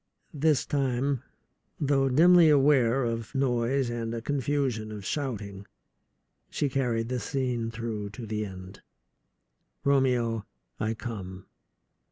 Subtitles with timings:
[0.33, 1.21] This time,
[1.79, 5.67] though dimly aware of noise and a confusion of shouting,
[6.49, 8.81] she carried the scene through to the end.
[9.83, 10.47] "Romeo,
[10.79, 11.45] I come!